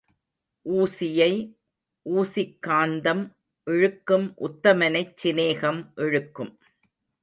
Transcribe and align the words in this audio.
ஊசியை 0.69 1.33
ஊசிக் 2.05 2.57
காந்தம் 2.67 3.23
இழுக்கும் 3.67 4.33
உத்தமனைச் 4.37 5.13
சிநேகம் 5.23 5.91
இழுக்கும். 5.95 6.59